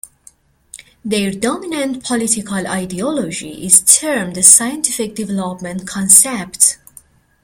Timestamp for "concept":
5.87-6.79